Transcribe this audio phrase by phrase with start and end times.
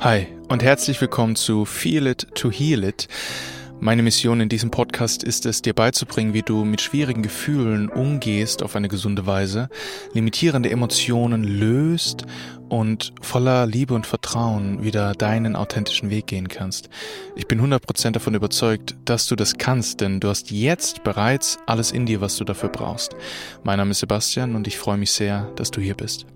[0.00, 3.08] Hi und herzlich willkommen zu Feel It to Heal It.
[3.80, 8.62] Meine Mission in diesem Podcast ist es, dir beizubringen, wie du mit schwierigen Gefühlen umgehst
[8.62, 9.70] auf eine gesunde Weise,
[10.12, 12.26] limitierende Emotionen löst
[12.68, 16.90] und voller Liebe und Vertrauen wieder deinen authentischen Weg gehen kannst.
[17.34, 21.90] Ich bin 100% davon überzeugt, dass du das kannst, denn du hast jetzt bereits alles
[21.90, 23.16] in dir, was du dafür brauchst.
[23.64, 26.26] Mein Name ist Sebastian und ich freue mich sehr, dass du hier bist.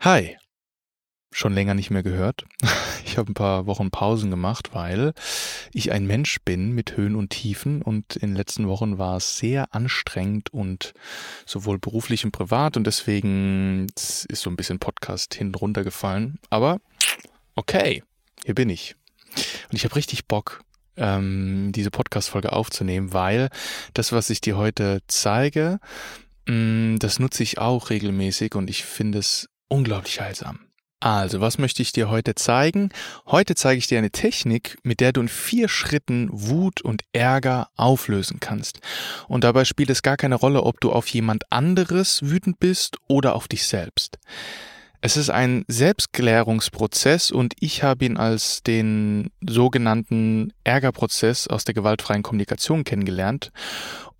[0.00, 0.36] Hi
[1.32, 2.44] schon länger nicht mehr gehört.
[3.04, 5.12] Ich habe ein paar Wochen Pausen gemacht, weil
[5.74, 9.36] ich ein Mensch bin mit Höhen und Tiefen und in den letzten Wochen war es
[9.36, 10.94] sehr anstrengend und
[11.44, 16.38] sowohl beruflich und privat und deswegen ist so ein bisschen Podcast hin runtergefallen.
[16.48, 16.80] Aber
[17.54, 18.02] okay,
[18.46, 18.96] hier bin ich.
[19.70, 20.62] Und ich habe richtig Bock,
[20.96, 23.50] ähm, diese Podcast-Folge aufzunehmen, weil
[23.92, 25.80] das, was ich dir heute zeige,
[26.46, 30.60] mm, das nutze ich auch regelmäßig und ich finde es unglaublich heilsam.
[31.02, 32.90] Also, was möchte ich dir heute zeigen?
[33.26, 37.70] Heute zeige ich dir eine Technik, mit der du in vier Schritten Wut und Ärger
[37.74, 38.78] auflösen kannst.
[39.26, 43.34] Und dabei spielt es gar keine Rolle, ob du auf jemand anderes wütend bist oder
[43.34, 44.20] auf dich selbst.
[45.00, 52.22] Es ist ein Selbstklärungsprozess und ich habe ihn als den sogenannten Ärgerprozess aus der gewaltfreien
[52.22, 53.50] Kommunikation kennengelernt.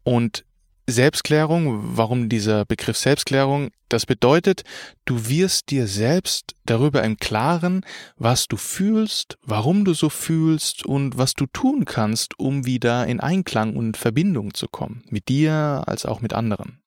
[0.02, 0.44] Und
[0.92, 3.70] Selbstklärung, warum dieser Begriff Selbstklärung?
[3.88, 4.62] Das bedeutet,
[5.04, 7.84] du wirst dir selbst darüber im Klaren,
[8.16, 13.20] was du fühlst, warum du so fühlst und was du tun kannst, um wieder in
[13.20, 16.80] Einklang und Verbindung zu kommen, mit dir als auch mit anderen.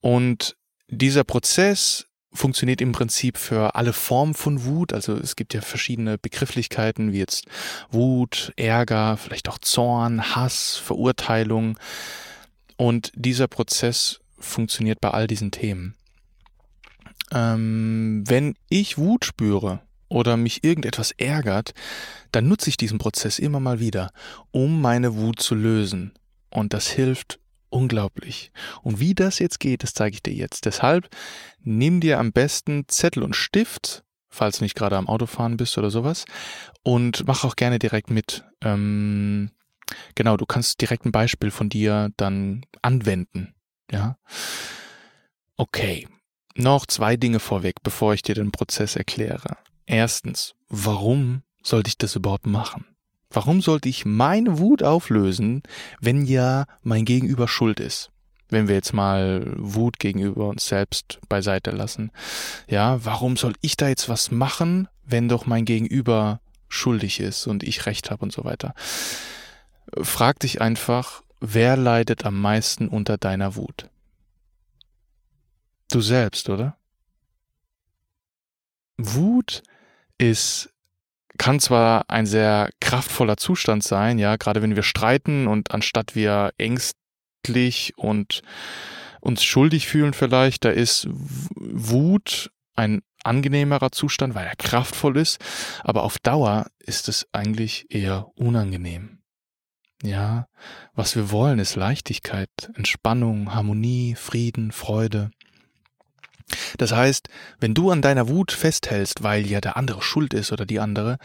[0.00, 0.56] Und
[0.88, 4.92] dieser Prozess funktioniert im Prinzip für alle Formen von Wut.
[4.92, 7.46] Also es gibt ja verschiedene Begrifflichkeiten wie jetzt
[7.90, 11.78] Wut, Ärger, vielleicht auch Zorn, Hass, Verurteilung.
[12.76, 15.94] Und dieser Prozess funktioniert bei all diesen Themen.
[17.32, 21.74] Ähm, wenn ich Wut spüre oder mich irgendetwas ärgert,
[22.32, 24.12] dann nutze ich diesen Prozess immer mal wieder,
[24.50, 26.12] um meine Wut zu lösen.
[26.50, 27.40] Und das hilft
[27.70, 28.52] unglaublich.
[28.82, 30.64] Und wie das jetzt geht, das zeige ich dir jetzt.
[30.64, 31.08] Deshalb
[31.60, 35.90] nimm dir am besten Zettel und Stift, falls du nicht gerade am Autofahren bist oder
[35.90, 36.24] sowas,
[36.82, 38.44] und mach auch gerne direkt mit.
[38.62, 39.50] Ähm,
[40.14, 43.54] Genau, du kannst direkt ein Beispiel von dir dann anwenden.
[43.90, 44.16] Ja.
[45.56, 46.08] Okay.
[46.56, 49.56] Noch zwei Dinge vorweg, bevor ich dir den Prozess erkläre.
[49.86, 52.86] Erstens, warum sollte ich das überhaupt machen?
[53.30, 55.62] Warum sollte ich meine Wut auflösen,
[56.00, 58.10] wenn ja mein Gegenüber schuld ist?
[58.48, 62.12] Wenn wir jetzt mal Wut gegenüber uns selbst beiseite lassen.
[62.68, 67.64] Ja, warum soll ich da jetzt was machen, wenn doch mein Gegenüber schuldig ist und
[67.64, 68.74] ich recht habe und so weiter?
[70.02, 73.88] Frag dich einfach, wer leidet am meisten unter deiner Wut?
[75.90, 76.76] Du selbst, oder?
[78.96, 79.62] Wut
[80.18, 80.70] ist
[81.36, 86.52] kann zwar ein sehr kraftvoller Zustand sein, ja, gerade wenn wir streiten und anstatt wir
[86.58, 88.42] ängstlich und
[89.20, 95.38] uns schuldig fühlen vielleicht, da ist Wut ein angenehmerer Zustand, weil er kraftvoll ist,
[95.82, 99.23] aber auf Dauer ist es eigentlich eher unangenehm.
[100.04, 100.48] Ja,
[100.94, 105.30] was wir wollen, ist Leichtigkeit, Entspannung, Harmonie, Frieden, Freude.
[106.76, 110.66] Das heißt, wenn du an deiner Wut festhältst, weil ja der andere schuld ist oder
[110.66, 111.16] die andere,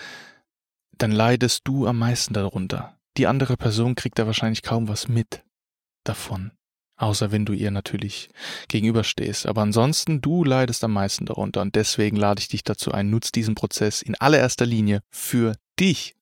[0.97, 2.97] dann leidest du am meisten darunter.
[3.17, 5.43] Die andere Person kriegt da wahrscheinlich kaum was mit
[6.05, 6.51] davon.
[6.95, 8.29] Außer wenn du ihr natürlich
[8.69, 9.45] gegenüberstehst.
[9.45, 11.61] Aber ansonsten, du leidest am meisten darunter.
[11.61, 16.15] Und deswegen lade ich dich dazu ein, nutz diesen Prozess in allererster Linie für dich.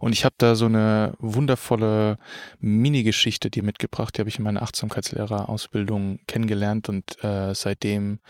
[0.00, 2.18] Und ich habe da so eine wundervolle
[2.58, 8.20] Mini-Geschichte dir mitgebracht, die habe ich in meiner Achtsamkeitslehrerausbildung kennengelernt und äh, seitdem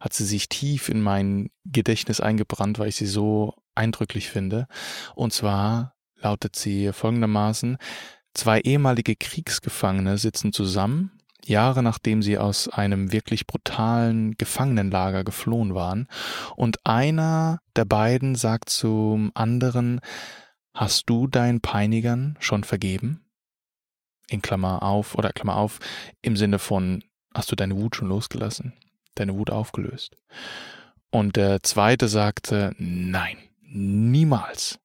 [0.00, 4.66] hat sie sich tief in mein Gedächtnis eingebrannt, weil ich sie so eindrücklich finde.
[5.14, 7.78] Und zwar lautet sie folgendermaßen,
[8.34, 11.12] zwei ehemalige Kriegsgefangene sitzen zusammen
[11.46, 16.08] Jahre nachdem sie aus einem wirklich brutalen Gefangenenlager geflohen waren,
[16.56, 20.00] und einer der beiden sagt zum anderen,
[20.74, 23.24] Hast du deinen Peinigern schon vergeben?
[24.28, 25.78] In Klammer auf oder Klammer auf,
[26.22, 27.04] im Sinne von,
[27.34, 28.72] hast du deine Wut schon losgelassen?
[29.14, 30.16] Deine Wut aufgelöst?
[31.10, 34.78] Und der zweite sagte, nein, niemals.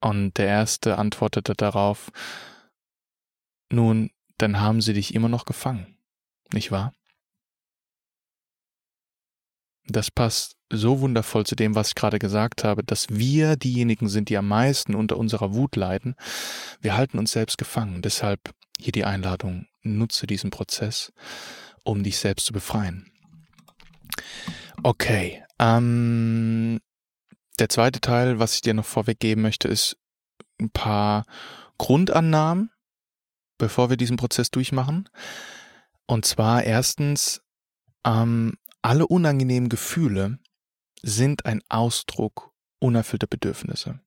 [0.00, 2.10] Und der erste antwortete darauf,
[3.72, 5.96] nun, dann haben sie dich immer noch gefangen,
[6.52, 6.92] nicht wahr?
[9.86, 14.28] Das passt so wundervoll zu dem, was ich gerade gesagt habe, dass wir diejenigen sind,
[14.28, 16.16] die am meisten unter unserer Wut leiden.
[16.80, 18.02] Wir halten uns selbst gefangen.
[18.02, 18.40] Deshalb
[18.78, 21.12] hier die Einladung, nutze diesen Prozess,
[21.84, 23.10] um dich selbst zu befreien.
[24.82, 26.80] Okay, Ähm,
[27.58, 29.96] der zweite Teil, was ich dir noch vorweggeben möchte, ist
[30.60, 31.24] ein paar
[31.78, 32.70] Grundannahmen,
[33.58, 35.08] bevor wir diesen Prozess durchmachen.
[36.06, 37.40] Und zwar erstens,
[38.04, 40.38] ähm, alle unangenehmen Gefühle
[41.02, 44.00] sind ein Ausdruck unerfüllter Bedürfnisse.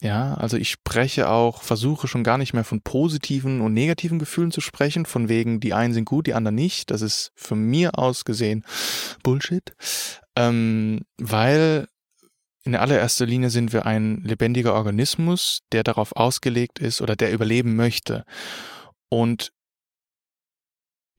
[0.00, 4.50] Ja, also ich spreche auch, versuche schon gar nicht mehr von positiven und negativen Gefühlen
[4.50, 6.90] zu sprechen, von wegen, die einen sind gut, die anderen nicht.
[6.90, 8.64] Das ist von mir aus gesehen
[9.22, 9.74] Bullshit.
[10.36, 11.88] Ähm, weil
[12.64, 17.76] in allererster Linie sind wir ein lebendiger Organismus, der darauf ausgelegt ist oder der überleben
[17.76, 18.24] möchte.
[19.08, 19.52] Und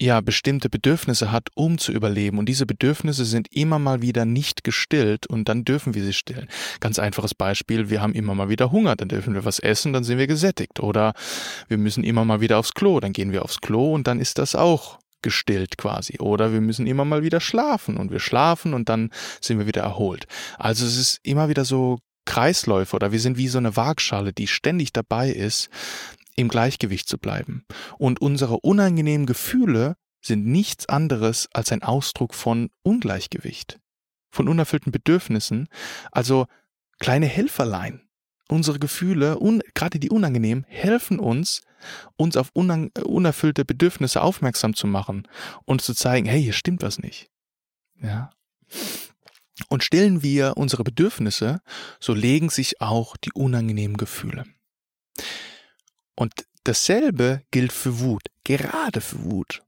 [0.01, 2.37] ja, bestimmte Bedürfnisse hat, um zu überleben.
[2.37, 6.47] Und diese Bedürfnisse sind immer mal wieder nicht gestillt und dann dürfen wir sie stillen.
[6.79, 10.03] Ganz einfaches Beispiel, wir haben immer mal wieder Hunger, dann dürfen wir was essen, dann
[10.03, 10.79] sind wir gesättigt.
[10.79, 11.13] Oder
[11.67, 14.37] wir müssen immer mal wieder aufs Klo, dann gehen wir aufs Klo und dann ist
[14.37, 16.19] das auch gestillt quasi.
[16.19, 19.11] Oder wir müssen immer mal wieder schlafen und wir schlafen und dann
[19.41, 20.27] sind wir wieder erholt.
[20.57, 24.47] Also es ist immer wieder so Kreisläufe oder wir sind wie so eine Waagschale, die
[24.47, 25.69] ständig dabei ist,
[26.39, 27.65] im Gleichgewicht zu bleiben.
[27.97, 33.79] Und unsere unangenehmen Gefühle sind nichts anderes als ein Ausdruck von Ungleichgewicht,
[34.31, 35.67] von unerfüllten Bedürfnissen,
[36.11, 36.45] also
[36.99, 38.07] kleine Helferlein.
[38.47, 39.37] Unsere Gefühle,
[39.75, 41.61] gerade die unangenehmen, helfen uns,
[42.15, 45.27] uns auf unerfüllte Bedürfnisse aufmerksam zu machen
[45.65, 47.29] und zu zeigen, hey, hier stimmt was nicht.
[48.01, 48.31] Ja.
[49.67, 51.61] Und stillen wir unsere Bedürfnisse,
[51.99, 54.45] so legen sich auch die unangenehmen Gefühle.
[56.19, 56.33] Und
[56.65, 59.63] dasselbe gilt für Wut, gerade für Wut.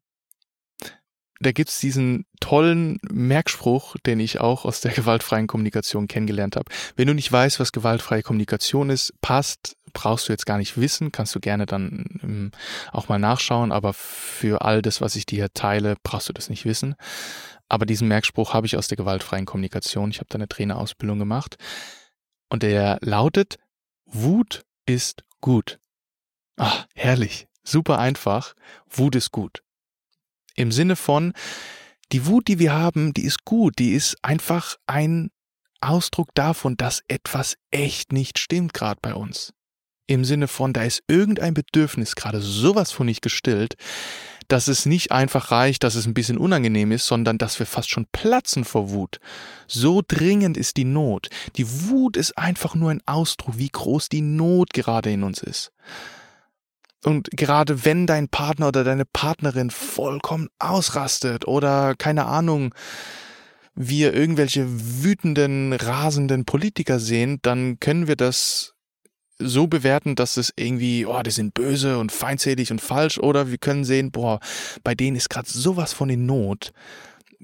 [1.39, 6.69] Da gibt's diesen tollen Merkspruch, den ich auch aus der gewaltfreien Kommunikation kennengelernt habe.
[6.97, 11.13] Wenn du nicht weißt, was gewaltfreie Kommunikation ist, passt, brauchst du jetzt gar nicht wissen,
[11.13, 12.51] kannst du gerne dann ähm,
[12.91, 16.65] auch mal nachschauen, aber für all das, was ich dir teile, brauchst du das nicht
[16.65, 16.95] wissen.
[17.69, 20.11] Aber diesen Merkspruch habe ich aus der gewaltfreien Kommunikation.
[20.11, 21.55] Ich habe da eine Trainerausbildung gemacht.
[22.49, 23.57] Und der lautet,
[24.03, 25.79] Wut ist gut.
[26.63, 27.47] Ach, herrlich.
[27.63, 28.53] Super einfach.
[28.87, 29.63] Wut ist gut.
[30.55, 31.33] Im Sinne von,
[32.11, 33.79] die Wut, die wir haben, die ist gut.
[33.79, 35.31] Die ist einfach ein
[35.79, 39.53] Ausdruck davon, dass etwas echt nicht stimmt gerade bei uns.
[40.05, 43.73] Im Sinne von, da ist irgendein Bedürfnis gerade sowas von nicht gestillt,
[44.47, 47.89] dass es nicht einfach reicht, dass es ein bisschen unangenehm ist, sondern dass wir fast
[47.89, 49.19] schon platzen vor Wut.
[49.65, 51.29] So dringend ist die Not.
[51.55, 55.71] Die Wut ist einfach nur ein Ausdruck, wie groß die Not gerade in uns ist.
[57.03, 62.75] Und gerade wenn dein Partner oder deine Partnerin vollkommen ausrastet oder keine Ahnung,
[63.73, 64.65] wir irgendwelche
[65.03, 68.73] wütenden, rasenden Politiker sehen, dann können wir das
[69.39, 73.57] so bewerten, dass es irgendwie, oh, die sind böse und feindselig und falsch, oder wir
[73.57, 74.39] können sehen, boah,
[74.83, 76.73] bei denen ist gerade sowas von in Not,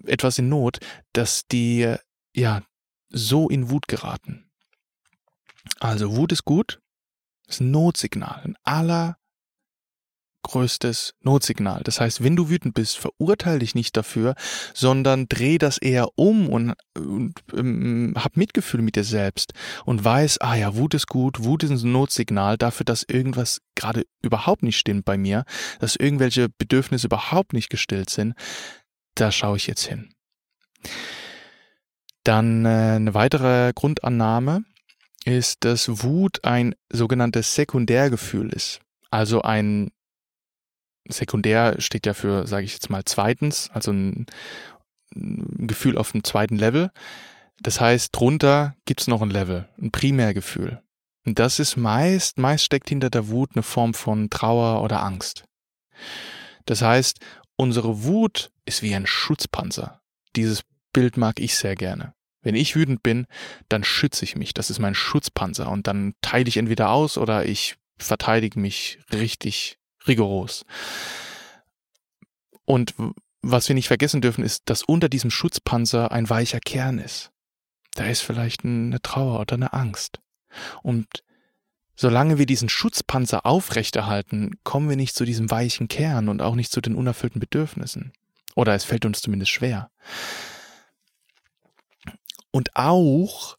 [0.06, 0.80] etwas in Not,
[1.14, 1.96] dass die,
[2.36, 2.62] ja,
[3.10, 4.50] so in Wut geraten.
[5.80, 6.80] Also Wut ist gut,
[7.48, 9.18] ist ein Notsignal, ein aller
[10.44, 11.82] größtes Notsignal.
[11.84, 14.36] Das heißt, wenn du wütend bist, verurteile dich nicht dafür,
[14.74, 19.54] sondern dreh das eher um und, und ähm, hab Mitgefühl mit dir selbst
[19.86, 24.04] und weiß, ah ja, Wut ist gut, Wut ist ein Notsignal dafür, dass irgendwas gerade
[24.22, 25.44] überhaupt nicht stimmt bei mir,
[25.80, 28.34] dass irgendwelche Bedürfnisse überhaupt nicht gestillt sind.
[29.16, 30.10] Da schaue ich jetzt hin.
[32.24, 34.64] Dann äh, eine weitere Grundannahme
[35.26, 38.80] ist, dass Wut ein sogenanntes Sekundärgefühl ist.
[39.10, 39.92] Also ein
[41.10, 44.26] sekundär steht ja für, sage ich jetzt mal, zweitens, also ein,
[45.16, 46.92] Gefühl auf dem zweiten Level.
[47.62, 50.82] Das heißt, drunter gibt's noch ein Level, ein Primärgefühl.
[51.26, 55.46] Und das ist meist, meist steckt hinter der Wut eine Form von Trauer oder Angst.
[56.66, 57.20] Das heißt,
[57.56, 60.02] unsere Wut ist wie ein Schutzpanzer.
[60.36, 62.14] Dieses Bild mag ich sehr gerne.
[62.42, 63.26] Wenn ich wütend bin,
[63.68, 64.54] dann schütze ich mich.
[64.54, 65.70] Das ist mein Schutzpanzer.
[65.70, 70.66] Und dann teile ich entweder aus oder ich verteidige mich richtig rigoros.
[72.66, 72.94] Und
[73.42, 77.32] was wir nicht vergessen dürfen, ist, dass unter diesem Schutzpanzer ein weicher Kern ist.
[77.94, 80.20] Da ist vielleicht eine Trauer oder eine Angst.
[80.84, 81.08] Und
[81.96, 86.72] solange wir diesen Schutzpanzer aufrechterhalten, kommen wir nicht zu diesem weichen Kern und auch nicht
[86.72, 88.14] zu den unerfüllten Bedürfnissen.
[88.56, 89.90] Oder es fällt uns zumindest schwer.
[92.52, 93.58] Und auch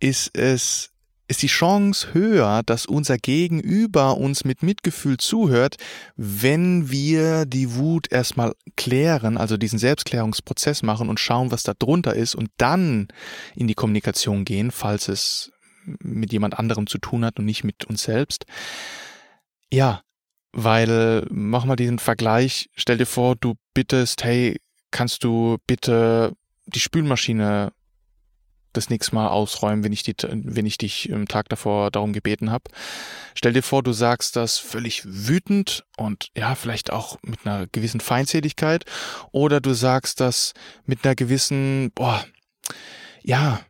[0.00, 0.93] ist es
[1.26, 5.76] ist die Chance höher, dass unser Gegenüber uns mit Mitgefühl zuhört,
[6.16, 12.14] wenn wir die Wut erstmal klären, also diesen Selbstklärungsprozess machen und schauen, was da drunter
[12.14, 13.08] ist und dann
[13.54, 15.50] in die Kommunikation gehen, falls es
[16.00, 18.44] mit jemand anderem zu tun hat und nicht mit uns selbst.
[19.70, 20.02] Ja,
[20.52, 26.32] weil, mach mal diesen Vergleich, stell dir vor, du bittest, hey, kannst du bitte
[26.66, 27.72] die Spülmaschine
[28.76, 32.50] das nächste Mal ausräumen, wenn ich, die, wenn ich dich im Tag davor darum gebeten
[32.50, 32.64] habe.
[33.34, 38.00] Stell dir vor, du sagst das völlig wütend und ja, vielleicht auch mit einer gewissen
[38.00, 38.84] Feindseligkeit
[39.32, 40.52] oder du sagst das
[40.86, 42.24] mit einer gewissen, boah,
[43.22, 43.60] ja,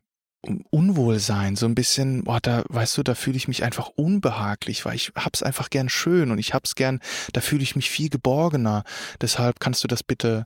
[0.71, 4.95] Unwohlsein, so ein bisschen, boah, da, weißt du, da fühle ich mich einfach unbehaglich, weil
[4.95, 7.01] ich hab's einfach gern schön und ich hab's gern,
[7.33, 8.85] da fühle ich mich viel geborgener.
[9.21, 10.45] Deshalb kannst du das bitte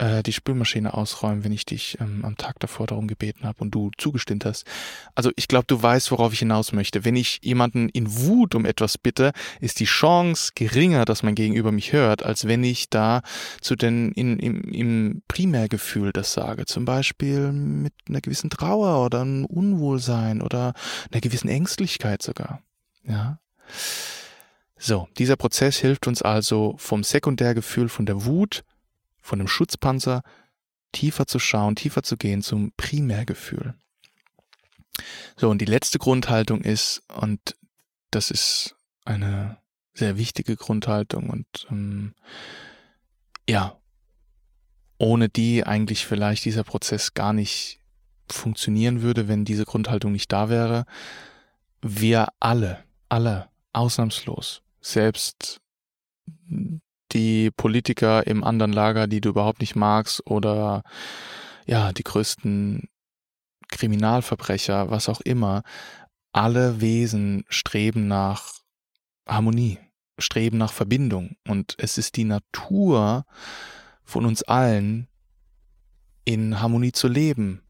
[0.00, 3.70] äh, die Spülmaschine ausräumen, wenn ich dich ähm, am Tag davor darum gebeten habe und
[3.74, 4.64] du zugestimmt hast.
[5.14, 7.04] Also ich glaube, du weißt, worauf ich hinaus möchte.
[7.04, 11.70] Wenn ich jemanden in Wut um etwas bitte, ist die Chance geringer, dass mein Gegenüber
[11.70, 13.20] mich hört, als wenn ich da
[13.60, 16.64] zu den in, im, im Primärgefühl das sage.
[16.64, 20.72] Zum Beispiel mit einer gewissen Trauer oder einem Unwohlsein oder
[21.12, 22.62] einer gewissen Ängstlichkeit sogar.
[23.04, 23.38] Ja.
[24.82, 28.64] So, dieser Prozess hilft uns also vom Sekundärgefühl, von der Wut
[29.20, 30.22] von dem Schutzpanzer
[30.92, 33.74] tiefer zu schauen, tiefer zu gehen zum Primärgefühl.
[35.36, 37.56] So, und die letzte Grundhaltung ist, und
[38.10, 39.58] das ist eine
[39.94, 42.14] sehr wichtige Grundhaltung und ähm,
[43.48, 43.76] ja,
[44.98, 47.80] ohne die eigentlich vielleicht dieser Prozess gar nicht
[48.30, 50.84] funktionieren würde, wenn diese Grundhaltung nicht da wäre.
[51.80, 55.60] Wir alle, alle, ausnahmslos, selbst
[57.12, 60.82] die Politiker im anderen Lager, die du überhaupt nicht magst, oder
[61.66, 62.88] ja, die größten
[63.68, 65.62] Kriminalverbrecher, was auch immer,
[66.32, 68.54] alle Wesen streben nach
[69.26, 69.78] Harmonie,
[70.18, 71.36] streben nach Verbindung.
[71.46, 73.24] Und es ist die Natur
[74.04, 75.08] von uns allen,
[76.24, 77.62] in Harmonie zu leben,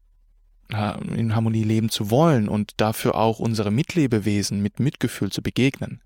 [1.15, 6.01] in Harmonie leben zu wollen und dafür auch unsere Mitlebewesen mit Mitgefühl zu begegnen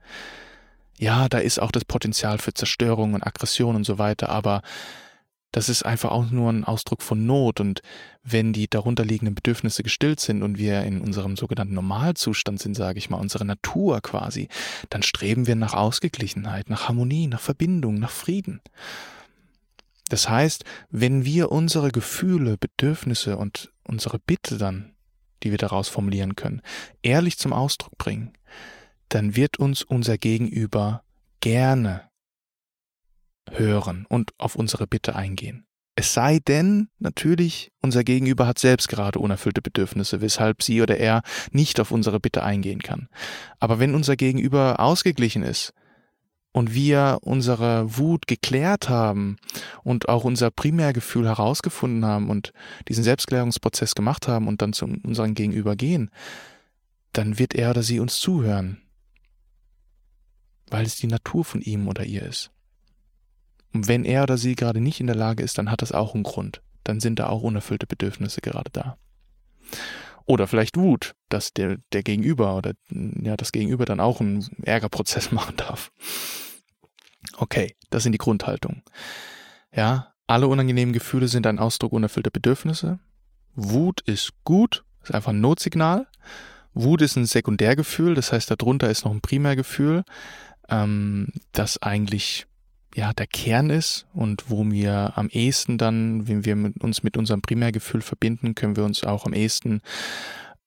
[0.97, 4.61] ja, da ist auch das Potenzial für Zerstörung und Aggression und so weiter, aber
[5.51, 7.81] das ist einfach auch nur ein Ausdruck von Not und
[8.23, 13.09] wenn die darunterliegenden Bedürfnisse gestillt sind und wir in unserem sogenannten Normalzustand sind, sage ich
[13.09, 14.49] mal, unsere Natur quasi,
[14.89, 18.59] dann streben wir nach Ausgeglichenheit, nach Harmonie, nach Verbindung, nach Frieden.
[20.09, 24.93] Das heißt, wenn wir unsere Gefühle, Bedürfnisse und unsere Bitte dann,
[25.43, 26.61] die wir daraus formulieren können,
[27.01, 28.33] ehrlich zum Ausdruck bringen,
[29.09, 31.03] dann wird uns unser Gegenüber
[31.39, 32.09] gerne
[33.51, 35.65] hören und auf unsere Bitte eingehen.
[35.97, 41.21] Es sei denn, natürlich, unser Gegenüber hat selbst gerade unerfüllte Bedürfnisse, weshalb sie oder er
[41.51, 43.07] nicht auf unsere Bitte eingehen kann.
[43.59, 45.71] Aber wenn unser Gegenüber ausgeglichen ist
[46.51, 49.37] und wir unsere Wut geklärt haben
[49.83, 52.51] und auch unser Primärgefühl herausgefunden haben und
[52.89, 56.09] diesen Selbstklärungsprozess gemacht haben und dann zu unserem Gegenüber gehen,
[57.13, 58.84] dann wird er oder sie uns zuhören
[60.75, 62.51] weil es die Natur von ihm oder ihr ist.
[63.73, 66.13] Und wenn er oder sie gerade nicht in der Lage ist, dann hat das auch
[66.13, 66.61] einen Grund.
[66.83, 68.97] Dann sind da auch unerfüllte Bedürfnisse gerade da.
[70.25, 75.31] Oder vielleicht Wut, dass der, der Gegenüber oder ja, das Gegenüber dann auch einen Ärgerprozess
[75.31, 75.93] machen darf.
[77.37, 78.83] Okay, das sind die Grundhaltungen.
[79.73, 82.99] Ja, alle unangenehmen Gefühle sind ein Ausdruck unerfüllter Bedürfnisse.
[83.55, 86.07] Wut ist gut, ist einfach ein Notsignal.
[86.73, 90.03] Wut ist ein Sekundärgefühl, das heißt, darunter ist noch ein Primärgefühl
[90.69, 92.47] ähm, das eigentlich
[92.95, 97.17] ja der Kern ist und wo wir am ehesten dann, wenn wir mit uns mit
[97.17, 99.81] unserem Primärgefühl verbinden, können wir uns auch am ehesten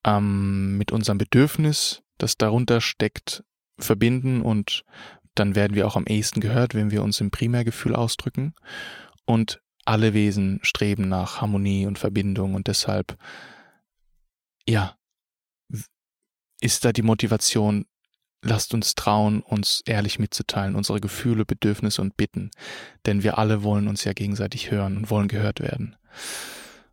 [0.05, 3.45] ähm, mit unserem Bedürfnis, das darunter steckt,
[3.79, 4.85] verbinden und
[5.35, 8.55] dann werden wir auch am ehesten gehört, wenn wir uns im Primärgefühl ausdrücken.
[9.25, 13.17] Und alle Wesen streben nach Harmonie und Verbindung und deshalb,
[14.67, 14.97] ja,
[16.61, 17.87] ist da die Motivation
[18.49, 22.51] Lasst uns trauen, uns ehrlich mitzuteilen, unsere Gefühle, Bedürfnisse und Bitten,
[23.05, 25.97] denn wir alle wollen uns ja gegenseitig hören und wollen gehört werden.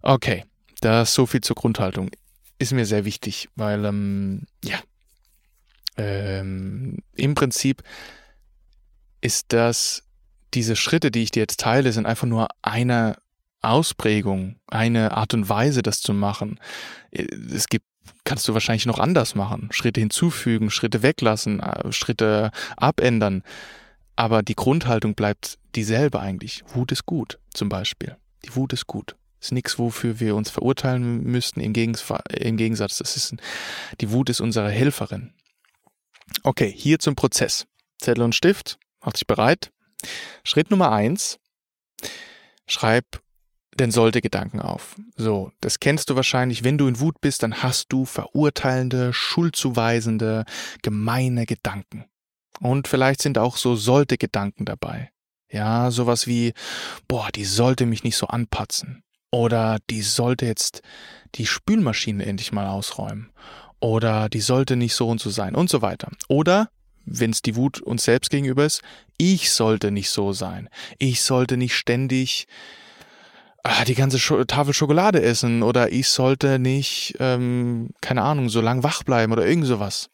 [0.01, 0.43] Okay,
[0.81, 2.11] das so viel zur Grundhaltung.
[2.59, 4.79] Ist mir sehr wichtig, weil, ähm, ja,
[5.97, 7.83] ähm, im Prinzip
[9.21, 10.03] ist das,
[10.53, 13.15] diese Schritte, die ich dir jetzt teile, sind einfach nur eine
[13.61, 16.59] Ausprägung, eine Art und Weise, das zu machen.
[17.11, 17.85] Es gibt
[18.23, 19.69] kannst du wahrscheinlich noch anders machen.
[19.71, 23.43] Schritte hinzufügen, Schritte weglassen, äh, Schritte abändern.
[24.15, 26.63] Aber die Grundhaltung bleibt dieselbe eigentlich.
[26.73, 28.17] Wut ist gut, zum Beispiel.
[28.45, 29.15] Die Wut ist gut.
[29.41, 31.59] Ist nichts, wofür wir uns verurteilen müssten.
[31.59, 33.35] Im, im Gegensatz, das ist,
[34.01, 35.33] die Wut ist unsere Helferin.
[36.43, 37.67] Okay, hier zum Prozess.
[37.99, 39.71] Zettel und Stift, mach dich bereit.
[40.43, 41.37] Schritt Nummer eins.
[42.67, 43.21] Schreib
[43.75, 44.95] denn sollte Gedanken auf.
[45.15, 46.63] So, das kennst du wahrscheinlich.
[46.63, 50.45] Wenn du in Wut bist, dann hast du verurteilende, schuldzuweisende,
[50.81, 52.05] gemeine Gedanken.
[52.59, 55.11] Und vielleicht sind auch so sollte Gedanken dabei.
[55.49, 56.53] Ja, sowas wie,
[57.07, 59.03] boah, die sollte mich nicht so anpatzen.
[59.31, 60.81] Oder die sollte jetzt
[61.35, 63.31] die Spülmaschine endlich mal ausräumen.
[63.81, 66.09] Oder die sollte nicht so und so sein und so weiter.
[66.29, 66.69] Oder,
[67.05, 68.81] wenn es die Wut uns selbst gegenüber ist,
[69.17, 70.69] ich sollte nicht so sein.
[70.97, 72.47] Ich sollte nicht ständig
[73.65, 78.61] ah, die ganze Sch Tafel Schokolade essen oder ich sollte nicht, ähm, keine Ahnung, so
[78.61, 80.09] lang wach bleiben oder irgend sowas.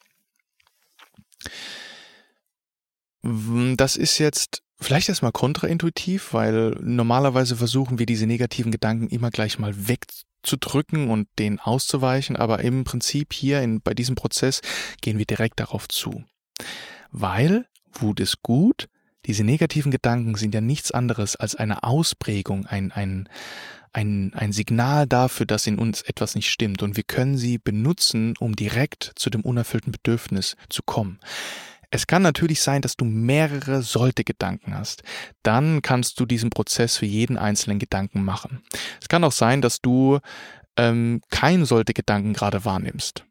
[3.23, 9.59] Das ist jetzt vielleicht erstmal kontraintuitiv, weil normalerweise versuchen wir diese negativen Gedanken immer gleich
[9.59, 14.61] mal wegzudrücken und denen auszuweichen, aber im Prinzip hier in, bei diesem Prozess
[15.01, 16.23] gehen wir direkt darauf zu.
[17.11, 18.87] Weil Wut ist gut,
[19.25, 23.29] diese negativen Gedanken sind ja nichts anderes als eine Ausprägung, ein, ein,
[23.93, 28.33] ein, ein Signal dafür, dass in uns etwas nicht stimmt und wir können sie benutzen,
[28.39, 31.19] um direkt zu dem unerfüllten Bedürfnis zu kommen.
[31.93, 35.03] Es kann natürlich sein, dass du mehrere Sollte-Gedanken hast.
[35.43, 38.63] Dann kannst du diesen Prozess für jeden einzelnen Gedanken machen.
[39.01, 40.19] Es kann auch sein, dass du
[40.77, 43.25] ähm, keinen Sollte-Gedanken gerade wahrnimmst.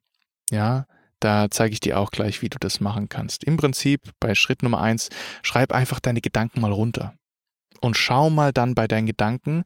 [0.50, 0.86] Ja,
[1.20, 3.44] da zeige ich dir auch gleich, wie du das machen kannst.
[3.44, 5.10] Im Prinzip bei Schritt Nummer eins,
[5.42, 7.14] schreib einfach deine Gedanken mal runter.
[7.80, 9.64] Und schau mal dann bei deinen Gedanken,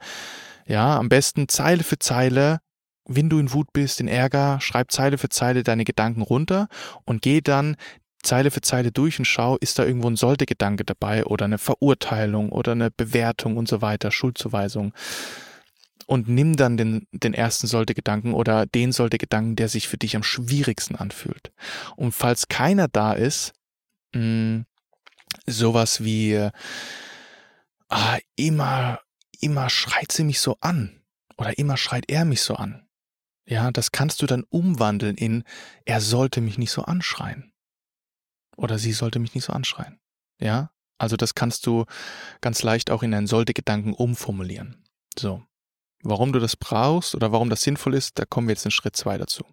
[0.66, 2.60] ja, am besten Zeile für Zeile,
[3.06, 6.68] wenn du in Wut bist, in Ärger, schreib Zeile für Zeile deine Gedanken runter
[7.04, 7.76] und geh dann
[8.22, 12.50] Zeile für Zeile durch und schau, ist da irgendwo ein Sollte-Gedanke dabei oder eine Verurteilung
[12.50, 14.92] oder eine Bewertung und so weiter, Schuldzuweisung.
[16.06, 20.22] Und nimm dann den, den ersten Sollte-Gedanken oder den Sollte-Gedanken, der sich für dich am
[20.22, 21.52] schwierigsten anfühlt.
[21.96, 23.52] Und falls keiner da ist,
[24.12, 24.66] mh, hm,
[25.46, 26.50] sowas wie,
[27.88, 29.00] ah, immer,
[29.40, 31.00] immer schreit sie mich so an
[31.36, 32.86] oder immer schreit er mich so an.
[33.46, 35.44] Ja, das kannst du dann umwandeln in,
[35.84, 37.52] er sollte mich nicht so anschreien.
[38.56, 40.00] Oder sie sollte mich nicht so anschreien.
[40.38, 40.70] Ja?
[40.96, 41.84] Also das kannst du
[42.40, 44.84] ganz leicht auch in einen Sollte-Gedanken umformulieren.
[45.18, 45.42] So.
[46.04, 48.94] Warum du das brauchst oder warum das sinnvoll ist, da kommen wir jetzt in Schritt
[48.94, 49.44] zwei dazu.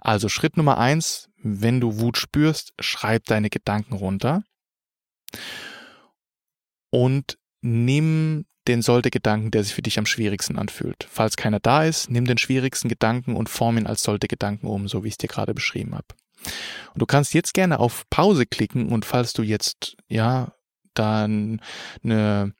[0.00, 4.42] Also Schritt Nummer eins, wenn du Wut spürst, schreib deine Gedanken runter
[6.90, 11.06] und nimm den Sollte-Gedanken, der sich für dich am schwierigsten anfühlt.
[11.10, 15.04] Falls keiner da ist, nimm den schwierigsten Gedanken und form ihn als Sollte-Gedanken um, so
[15.04, 16.06] wie ich es dir gerade beschrieben habe.
[16.92, 20.52] Und du kannst jetzt gerne auf Pause klicken und falls du jetzt, ja,
[20.94, 21.60] dann
[22.02, 22.54] eine,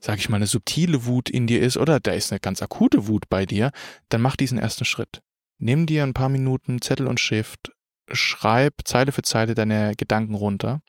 [0.00, 3.06] sag ich mal, eine subtile Wut in dir ist oder da ist eine ganz akute
[3.06, 3.70] Wut bei dir,
[4.08, 5.22] dann mach diesen ersten Schritt.
[5.58, 7.72] Nimm dir ein paar Minuten Zettel und Schrift,
[8.12, 10.82] schreib Zeile für Zeile deine Gedanken runter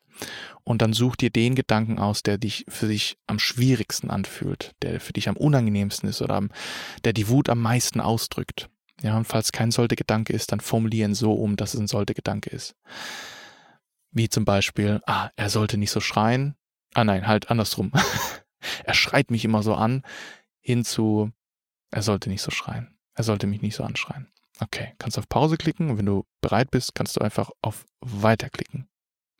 [0.64, 5.00] und dann such dir den Gedanken aus, der dich für dich am schwierigsten anfühlt, der
[5.00, 6.50] für dich am unangenehmsten ist oder am,
[7.04, 8.68] der die Wut am meisten ausdrückt.
[9.00, 12.74] Ja, und falls kein Sollte-Gedanke ist, dann formulieren so um, dass es ein Sollte-Gedanke ist.
[14.10, 16.56] Wie zum Beispiel, ah, er sollte nicht so schreien.
[16.94, 17.92] Ah nein, halt andersrum.
[18.84, 20.02] er schreit mich immer so an,
[20.60, 21.30] hinzu,
[21.90, 22.98] er sollte nicht so schreien.
[23.14, 24.30] Er sollte mich nicht so anschreien.
[24.60, 28.50] Okay, kannst auf Pause klicken und wenn du bereit bist, kannst du einfach auf Weiter
[28.50, 28.88] klicken.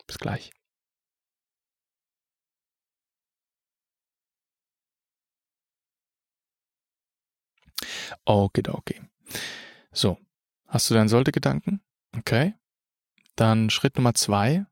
[0.07, 0.51] Bis gleich.
[8.25, 9.01] Okay, okay.
[9.91, 10.17] So,
[10.67, 11.81] hast du deinen Sollte-Gedanken?
[12.17, 12.55] Okay.
[13.35, 14.65] Dann Schritt Nummer zwei.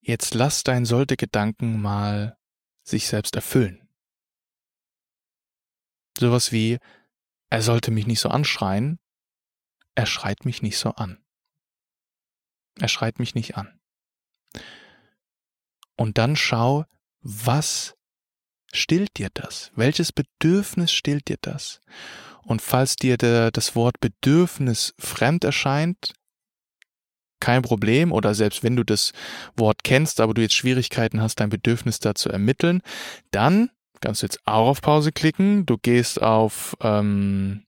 [0.00, 2.36] Jetzt lass deinen Sollte-Gedanken mal
[2.82, 3.88] sich selbst erfüllen.
[6.18, 6.78] Sowas wie,
[7.50, 8.98] er sollte mich nicht so anschreien,
[9.94, 11.22] er schreit mich nicht so an.
[12.80, 13.80] Er schreit mich nicht an.
[15.96, 16.84] Und dann schau,
[17.20, 17.94] was
[18.72, 19.70] stillt dir das?
[19.74, 21.80] Welches Bedürfnis stillt dir das?
[22.42, 26.14] Und falls dir das Wort Bedürfnis fremd erscheint,
[27.42, 28.12] kein Problem.
[28.12, 29.12] Oder selbst wenn du das
[29.56, 32.80] Wort kennst, aber du jetzt Schwierigkeiten hast, dein Bedürfnis da zu ermitteln,
[33.32, 35.66] dann kannst du jetzt auch auf Pause klicken.
[35.66, 37.64] Du gehst auf ähm,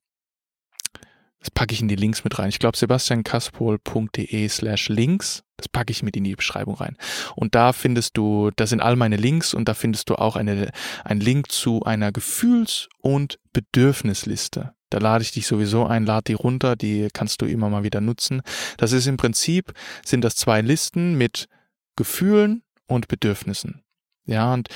[1.45, 2.49] das packe ich in die Links mit rein.
[2.49, 5.43] Ich glaube, sebastiankaspol.de slash Links.
[5.59, 6.97] Das packe ich mit in die Beschreibung rein.
[7.37, 10.71] Und da findest du, da sind all meine Links und da findest du auch eine,
[11.05, 14.73] einen Link zu einer Gefühls- und Bedürfnisliste.
[14.95, 18.01] Da lade ich dich sowieso ein, lad die runter, die kannst du immer mal wieder
[18.01, 18.43] nutzen.
[18.77, 19.73] Das ist im Prinzip,
[20.05, 21.49] sind das zwei Listen mit
[21.97, 23.83] Gefühlen und Bedürfnissen.
[24.25, 24.69] Ja, und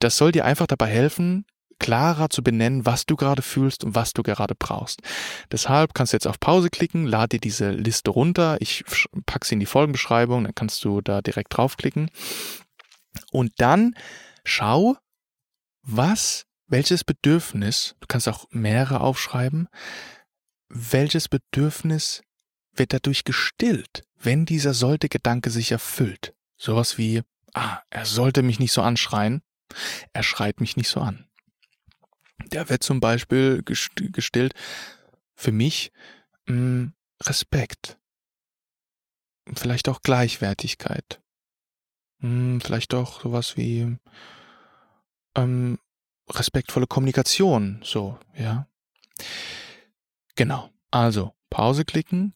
[0.00, 1.44] das soll dir einfach dabei helfen,
[1.78, 5.02] klarer zu benennen, was du gerade fühlst und was du gerade brauchst.
[5.52, 8.56] Deshalb kannst du jetzt auf Pause klicken, lade dir diese Liste runter.
[8.58, 8.82] Ich
[9.24, 12.10] packe sie in die Folgenbeschreibung, dann kannst du da direkt draufklicken.
[13.30, 13.94] Und dann
[14.42, 14.96] schau,
[15.82, 19.68] was, welches Bedürfnis, du kannst auch mehrere aufschreiben,
[20.68, 22.22] welches Bedürfnis
[22.72, 26.32] wird dadurch gestillt, wenn dieser sollte Gedanke sich erfüllt.
[26.56, 27.22] Sowas wie,
[27.54, 29.42] ah, er sollte mich nicht so anschreien,
[30.12, 31.28] er schreit mich nicht so an.
[32.46, 34.54] Der wird zum Beispiel gestellt
[35.34, 35.92] für mich
[36.46, 37.98] mh, hm, Respekt.
[39.52, 41.20] Vielleicht auch Gleichwertigkeit.
[42.18, 43.96] Mh, hm, vielleicht auch sowas wie
[45.36, 45.78] ähm,
[46.30, 48.66] respektvolle Kommunikation, so, ja.
[50.36, 50.70] Genau.
[50.90, 52.34] Also, Pause klicken,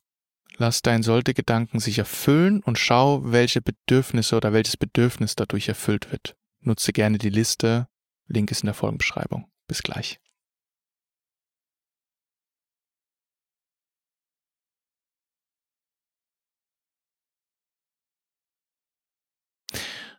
[0.57, 6.37] lass dein Sollte-Gedanken sich erfüllen und schau, welche Bedürfnisse oder welches Bedürfnis dadurch erfüllt wird.
[6.61, 7.88] Nutze gerne die Liste.
[8.26, 9.50] Link ist in der Folgenbeschreibung.
[9.66, 10.20] Bis gleich.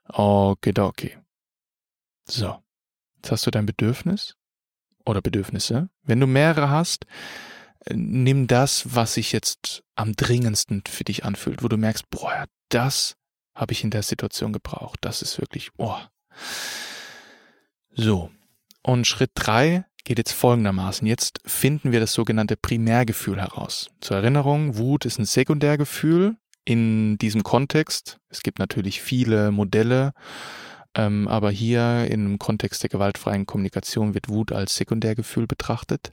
[0.09, 0.71] Okay,
[2.27, 2.64] So.
[3.25, 4.35] Jetzt hast du dein Bedürfnis
[5.03, 5.89] oder Bedürfnisse.
[6.03, 7.07] Wenn du mehrere hast,
[7.91, 13.15] nimm das, was sich jetzt am dringendsten für dich anfühlt, wo du merkst, boah, das
[13.55, 14.99] habe ich in der Situation gebraucht.
[15.01, 15.97] Das ist wirklich, oh.
[17.95, 18.29] So.
[18.83, 21.07] Und Schritt drei geht jetzt folgendermaßen.
[21.07, 23.89] Jetzt finden wir das sogenannte Primärgefühl heraus.
[24.01, 28.19] Zur Erinnerung, Wut ist ein Sekundärgefühl in diesem Kontext.
[28.29, 30.13] Es gibt natürlich viele Modelle,
[30.95, 36.11] ähm, aber hier im Kontext der gewaltfreien Kommunikation wird Wut als Sekundärgefühl betrachtet.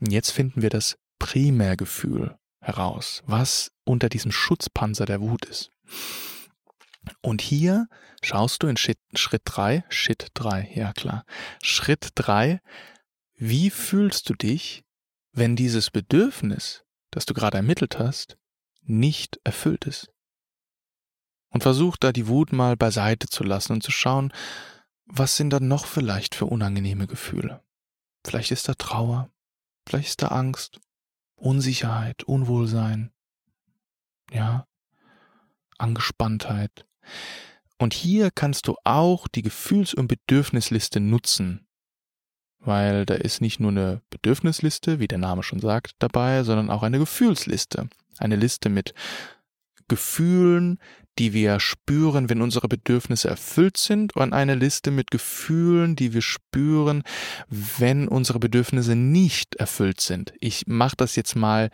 [0.00, 5.70] Und jetzt finden wir das Primärgefühl heraus, was unter diesem Schutzpanzer der Wut ist.
[7.22, 7.88] Und hier
[8.22, 11.24] schaust du in Schritt, Schritt 3, Schritt 3, ja klar,
[11.62, 12.60] Schritt 3,
[13.34, 14.84] wie fühlst du dich,
[15.32, 18.36] wenn dieses Bedürfnis, das du gerade ermittelt hast,
[18.82, 20.10] nicht erfüllt ist?
[21.50, 24.32] Und versuch da die Wut mal beiseite zu lassen und zu schauen,
[25.06, 27.62] was sind da noch vielleicht für unangenehme Gefühle.
[28.24, 29.30] Vielleicht ist da Trauer,
[29.86, 30.80] vielleicht ist da Angst,
[31.36, 33.10] Unsicherheit, Unwohlsein,
[34.30, 34.66] ja,
[35.78, 36.86] Angespanntheit.
[37.78, 41.66] Und hier kannst du auch die Gefühls- und Bedürfnisliste nutzen,
[42.58, 46.82] weil da ist nicht nur eine Bedürfnisliste, wie der Name schon sagt, dabei, sondern auch
[46.82, 47.88] eine Gefühlsliste.
[48.18, 48.94] Eine Liste mit
[49.86, 50.80] Gefühlen,
[51.18, 56.22] die wir spüren, wenn unsere Bedürfnisse erfüllt sind, und eine Liste mit Gefühlen, die wir
[56.22, 57.02] spüren,
[57.48, 60.32] wenn unsere Bedürfnisse nicht erfüllt sind.
[60.40, 61.70] Ich mache das jetzt mal,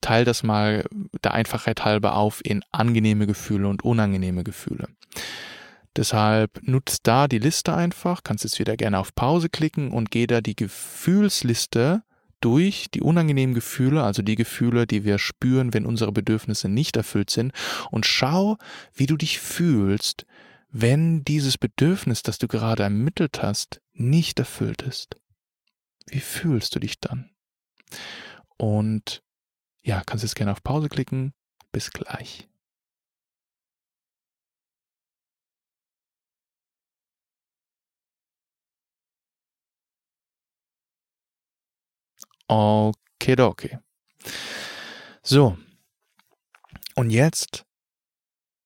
[0.00, 0.84] teile das mal
[1.22, 4.88] der Einfachheit halber auf in angenehme Gefühle und unangenehme Gefühle.
[5.94, 10.26] Deshalb nutzt da die Liste einfach, kannst jetzt wieder gerne auf Pause klicken und geh
[10.26, 12.02] da die Gefühlsliste
[12.42, 17.30] durch die unangenehmen Gefühle, also die Gefühle, die wir spüren, wenn unsere Bedürfnisse nicht erfüllt
[17.30, 17.52] sind,
[17.90, 18.58] und schau,
[18.92, 20.26] wie du dich fühlst,
[20.70, 25.16] wenn dieses Bedürfnis, das du gerade ermittelt hast, nicht erfüllt ist.
[26.06, 27.30] Wie fühlst du dich dann?
[28.56, 29.22] Und
[29.82, 31.32] ja, kannst jetzt gerne auf Pause klicken.
[31.72, 32.48] Bis gleich.
[42.52, 43.78] Okay,
[45.22, 45.56] So.
[46.94, 47.64] Und jetzt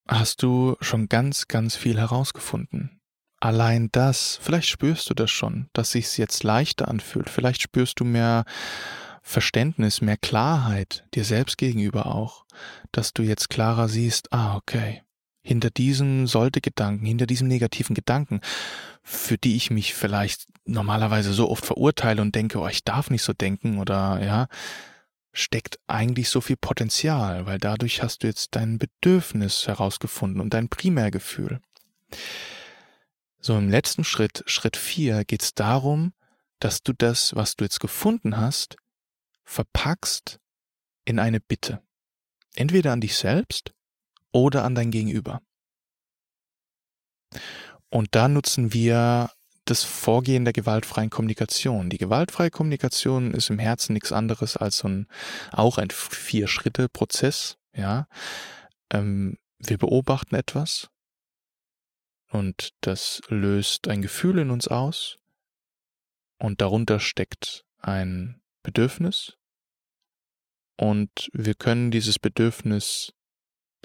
[0.09, 3.01] hast du schon ganz, ganz viel herausgefunden.
[3.38, 7.31] Allein das, vielleicht spürst du das schon, dass sich's jetzt leichter anfühlt.
[7.31, 8.44] Vielleicht spürst du mehr
[9.22, 12.44] Verständnis, mehr Klarheit dir selbst gegenüber auch,
[12.90, 15.03] dass du jetzt klarer siehst, ah, okay,
[15.46, 18.40] hinter diesem sollte Gedanken, hinter diesem negativen Gedanken,
[19.04, 23.22] für die ich mich vielleicht normalerweise so oft verurteile und denke, oh, ich darf nicht
[23.22, 24.48] so denken oder ja,
[25.32, 30.68] steckt eigentlich so viel Potenzial, weil dadurch hast du jetzt dein Bedürfnis herausgefunden und dein
[30.68, 31.61] Primärgefühl.
[33.38, 36.12] So im letzten Schritt, Schritt vier, geht es darum,
[36.59, 38.76] dass du das, was du jetzt gefunden hast,
[39.44, 40.40] verpackst
[41.04, 41.80] in eine Bitte.
[42.56, 43.75] Entweder an dich selbst
[44.37, 45.40] oder an dein Gegenüber.
[47.88, 49.31] Und da nutzen wir
[49.64, 51.88] das Vorgehen der gewaltfreien Kommunikation.
[51.88, 55.09] Die gewaltfreie Kommunikation ist im Herzen nichts anderes als so ein,
[55.53, 58.07] auch ein Vier-Schritte-Prozess, ja.
[58.92, 60.90] Ähm, wir beobachten etwas
[62.29, 65.16] und das löst ein Gefühl in uns aus
[66.38, 69.38] und darunter steckt ein Bedürfnis
[70.77, 73.15] und wir können dieses Bedürfnis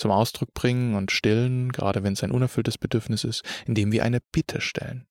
[0.01, 4.19] zum Ausdruck bringen und stillen, gerade wenn es ein unerfülltes Bedürfnis ist, indem wir eine
[4.31, 5.07] Bitte stellen.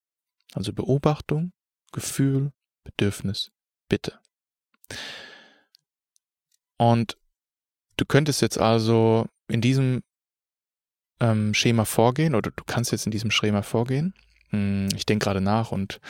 [0.52, 1.52] Also Beobachtung,
[1.92, 2.52] Gefühl,
[2.84, 3.50] Bedürfnis,
[3.88, 4.18] Bitte.
[6.76, 7.16] Und
[7.96, 10.02] du könntest jetzt also in diesem
[11.20, 14.14] ähm, Schema vorgehen oder du kannst jetzt in diesem Schema vorgehen.
[14.50, 16.00] Hm, ich denke gerade nach und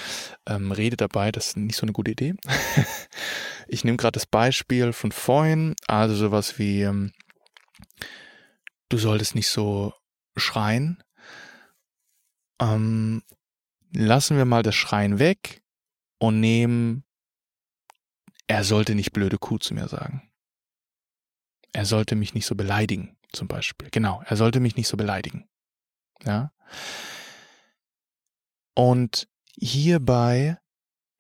[0.47, 2.35] ähm, rede dabei, das ist nicht so eine gute Idee.
[3.69, 7.13] ich nehme gerade das Beispiel von vorhin, also sowas wie ähm,
[8.91, 9.95] du solltest nicht so
[10.37, 11.03] schreien.
[12.61, 13.23] Ähm,
[13.93, 15.63] lassen wir mal das Schreien weg
[16.19, 17.05] und nehmen,
[18.47, 20.31] er sollte nicht blöde Kuh zu mir sagen.
[21.73, 23.89] Er sollte mich nicht so beleidigen, zum Beispiel.
[23.91, 25.49] Genau, er sollte mich nicht so beleidigen.
[26.25, 26.53] Ja.
[28.75, 30.59] Und hierbei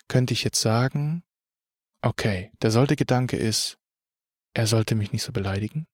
[0.09, 1.23] könnte ich jetzt sagen,
[2.03, 3.79] okay, der sollte Gedanke ist,
[4.55, 5.87] er sollte mich nicht so beleidigen.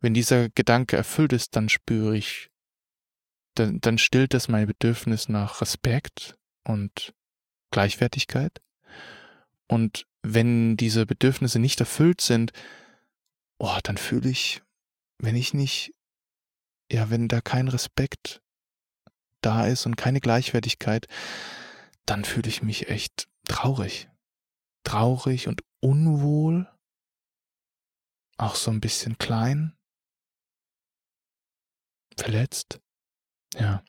[0.00, 2.50] Wenn dieser Gedanke erfüllt ist, dann spüre ich,
[3.54, 7.14] dann, dann stillt das mein Bedürfnis nach Respekt und
[7.70, 8.60] Gleichwertigkeit.
[9.66, 12.52] Und wenn diese Bedürfnisse nicht erfüllt sind,
[13.58, 14.62] oh, dann fühle ich,
[15.18, 15.94] wenn ich nicht,
[16.90, 18.42] ja, wenn da kein Respekt
[19.40, 21.06] da ist und keine Gleichwertigkeit,
[22.06, 24.08] dann fühle ich mich echt traurig.
[24.84, 26.68] Traurig und unwohl.
[28.36, 29.76] Auch so ein bisschen klein.
[32.16, 32.80] Verletzt.
[33.58, 33.82] Ja.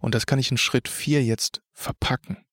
[0.00, 2.44] Und das kann ich in Schritt 4 jetzt verpacken.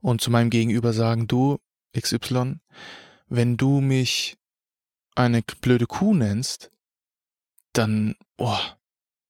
[0.00, 1.58] Und zu meinem Gegenüber sagen, du,
[1.98, 2.60] XY,
[3.28, 4.36] wenn du mich
[5.14, 6.70] eine blöde Kuh nennst,
[7.72, 8.58] dann, oh,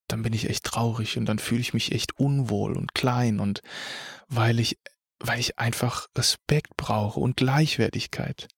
[0.08, 3.62] dann bin ich echt traurig und dann fühle ich mich echt unwohl und klein und
[4.28, 4.78] weil ich,
[5.18, 8.48] weil ich einfach Respekt brauche und Gleichwertigkeit.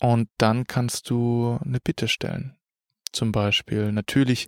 [0.00, 2.58] Und dann kannst du eine Bitte stellen.
[3.12, 4.46] Zum Beispiel, natürlich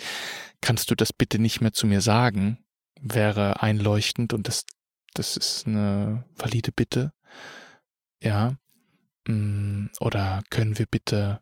[0.61, 2.65] kannst du das bitte nicht mehr zu mir sagen,
[3.01, 4.65] wäre einleuchtend und das,
[5.15, 7.13] das ist eine valide Bitte.
[8.23, 8.57] Ja.
[9.27, 11.41] Mm, oder können wir bitte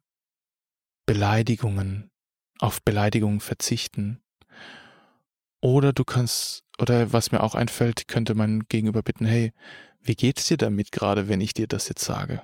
[1.07, 2.11] Beleidigungen
[2.63, 4.23] auf Beleidigungen verzichten.
[5.61, 9.53] Oder du kannst, oder was mir auch einfällt, könnte man gegenüber bitten, hey,
[10.01, 12.43] wie geht's dir damit gerade, wenn ich dir das jetzt sage?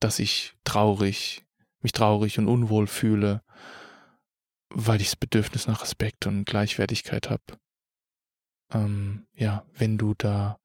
[0.00, 1.44] Dass ich traurig,
[1.80, 3.42] mich traurig und unwohl fühle,
[4.78, 7.42] weil ich das Bedürfnis nach Respekt und Gleichwertigkeit habe.
[8.70, 10.60] Ähm, ja, wenn du da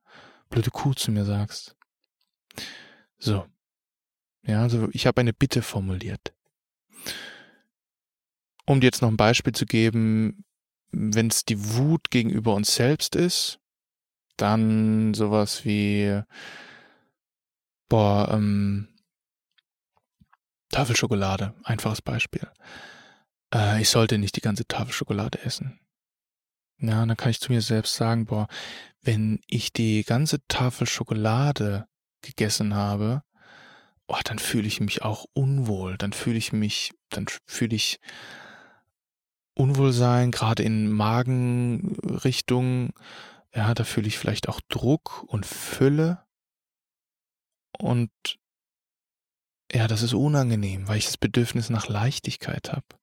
[0.49, 1.77] blöde Kuh zu mir sagst.
[3.17, 3.47] So.
[4.43, 6.33] Ja, also ich habe eine Bitte formuliert.
[8.65, 10.43] Um dir jetzt noch ein Beispiel zu geben,
[10.91, 13.59] wenn es die Wut gegenüber uns selbst ist,
[14.35, 16.21] dann sowas wie,
[17.87, 18.89] boah, ähm,
[20.69, 22.49] Tafelschokolade, einfaches Beispiel.
[23.53, 25.79] Äh, ich sollte nicht die ganze Tafel Schokolade essen.
[26.79, 28.47] Ja, dann kann ich zu mir selbst sagen, boah,
[29.01, 31.87] wenn ich die ganze Tafel Schokolade
[32.21, 33.23] gegessen habe,
[34.07, 37.99] oh, dann fühle ich mich auch unwohl, dann fühle ich mich, dann fühle ich
[39.53, 42.93] Unwohlsein, gerade in Magenrichtung,
[43.53, 46.25] ja, da fühle ich vielleicht auch Druck und Fülle.
[47.77, 48.11] Und
[49.71, 53.00] ja, das ist unangenehm, weil ich das Bedürfnis nach Leichtigkeit habe.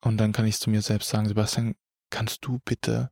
[0.00, 1.74] Und dann kann ich zu mir selbst sagen, Sebastian,
[2.10, 3.10] kannst du bitte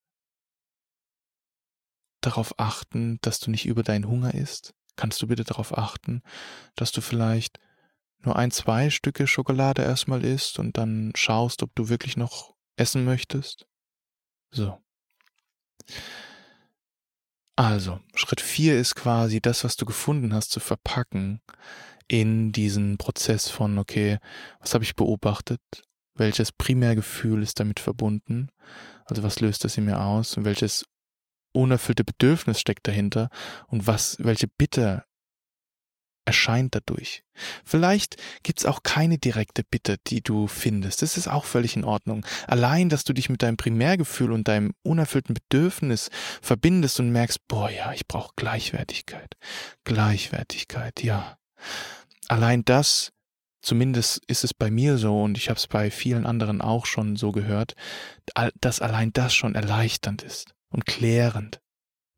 [2.20, 4.75] darauf achten, dass du nicht über deinen Hunger isst?
[4.96, 6.22] Kannst du bitte darauf achten,
[6.75, 7.59] dass du vielleicht
[8.20, 13.05] nur ein, zwei Stücke Schokolade erstmal isst und dann schaust, ob du wirklich noch essen
[13.05, 13.66] möchtest.
[14.51, 14.79] So.
[17.57, 21.40] Also, Schritt vier ist quasi das, was du gefunden hast, zu verpacken
[22.09, 24.18] in diesen Prozess von, okay,
[24.61, 25.61] was habe ich beobachtet?
[26.16, 28.48] Welches Primärgefühl ist damit verbunden?
[29.05, 30.37] Also was löst das in mir aus?
[30.37, 30.85] Und welches
[31.52, 33.31] unerfüllte Bedürfnis steckt dahinter?
[33.68, 35.05] Und was, welche Bitte
[36.26, 37.22] erscheint dadurch.
[37.64, 41.00] Vielleicht gibt's auch keine direkte Bitte, die du findest.
[41.00, 42.26] Das ist auch völlig in Ordnung.
[42.48, 46.11] Allein, dass du dich mit deinem Primärgefühl und deinem unerfüllten Bedürfnis
[46.42, 49.35] verbindest und merkst, boah ja, ich brauche Gleichwertigkeit.
[49.85, 51.38] Gleichwertigkeit, ja.
[52.29, 53.12] Allein das,
[53.66, 57.16] zumindest ist es bei mir so und ich habe es bei vielen anderen auch schon
[57.16, 57.74] so gehört,
[58.61, 61.61] dass allein das schon erleichternd ist und klärend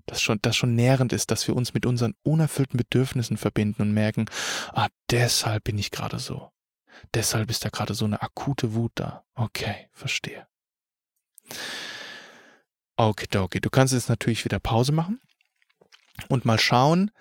[0.08, 3.92] das schon, das schon nährend ist, dass wir uns mit unseren unerfüllten Bedürfnissen verbinden und
[3.92, 4.26] merken,
[4.72, 6.50] ah, deshalb bin ich gerade so.
[7.14, 9.24] Deshalb ist da gerade so eine akute Wut da.
[9.34, 10.46] Okay, verstehe.
[12.96, 13.60] Okay, okay.
[13.60, 15.20] Du kannst jetzt natürlich wieder Pause machen
[16.28, 17.12] und mal schauen,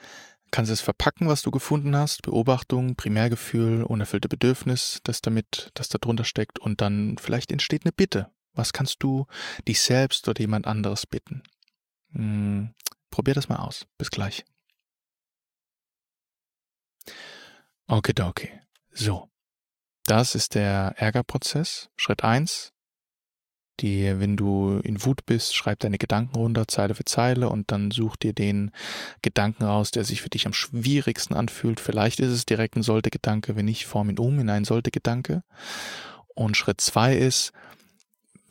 [0.51, 5.97] kannst es verpacken, was du gefunden hast, Beobachtung, Primärgefühl, unerfüllte Bedürfnis, das damit, das da
[5.97, 8.31] drunter steckt und dann vielleicht entsteht eine Bitte.
[8.53, 9.27] Was kannst du
[9.67, 11.43] dich selbst oder jemand anderes bitten?
[12.13, 12.73] Hm,
[13.11, 13.85] probier das mal aus.
[13.97, 14.45] Bis gleich.
[17.87, 18.61] Okay, okay.
[18.91, 19.29] So.
[20.05, 21.89] Das ist der Ärgerprozess.
[21.97, 22.73] Schritt eins.
[23.79, 27.91] Die, wenn du in Wut bist, schreib deine Gedanken runter, Zeile für Zeile, und dann
[27.91, 28.71] such dir den
[29.21, 31.79] Gedanken raus, der sich für dich am schwierigsten anfühlt.
[31.79, 35.43] Vielleicht ist es direkt ein Sollte-Gedanke, wenn nicht, form ihn um in einen Sollte-Gedanke.
[36.33, 37.51] Und Schritt zwei ist,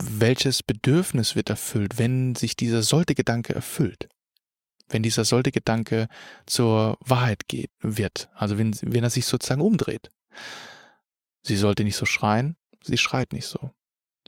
[0.02, 4.08] welches Bedürfnis wird erfüllt, wenn sich dieser sollte Gedanke erfüllt?
[4.88, 6.06] Wenn dieser sollte Gedanke
[6.46, 10.10] zur Wahrheit geht, wird, also wenn, wenn er sich sozusagen umdreht.
[11.42, 13.72] Sie sollte nicht so schreien, sie schreit nicht so.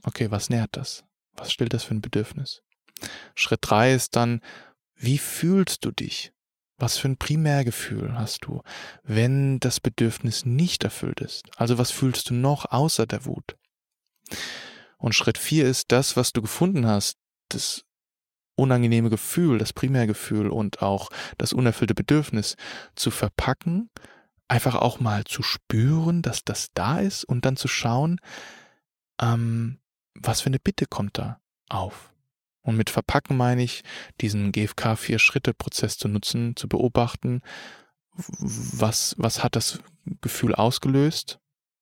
[0.03, 1.03] Okay, was nährt das?
[1.33, 2.61] Was stellt das für ein Bedürfnis?
[3.35, 4.41] Schritt drei ist dann,
[4.95, 6.33] wie fühlst du dich?
[6.77, 8.61] Was für ein Primärgefühl hast du,
[9.03, 11.43] wenn das Bedürfnis nicht erfüllt ist?
[11.57, 13.57] Also was fühlst du noch außer der Wut?
[14.97, 17.17] Und Schritt vier ist das, was du gefunden hast,
[17.49, 17.83] das
[18.55, 22.55] unangenehme Gefühl, das Primärgefühl und auch das unerfüllte Bedürfnis
[22.95, 23.89] zu verpacken,
[24.47, 28.19] einfach auch mal zu spüren, dass das da ist und dann zu schauen,
[29.21, 29.79] ähm,
[30.21, 32.13] was für eine Bitte kommt da auf.
[32.61, 33.83] Und mit verpacken meine ich,
[34.21, 37.41] diesen GFK Vier-Schritte-Prozess zu nutzen, zu beobachten,
[38.13, 39.79] was, was hat das
[40.21, 41.39] Gefühl ausgelöst?